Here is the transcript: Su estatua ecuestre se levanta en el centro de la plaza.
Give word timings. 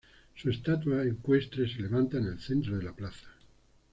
Su 0.35 0.49
estatua 0.49 1.05
ecuestre 1.05 1.71
se 1.71 1.79
levanta 1.79 2.17
en 2.17 2.25
el 2.25 2.39
centro 2.39 2.75
de 2.75 2.83
la 2.85 2.91
plaza. 2.95 3.27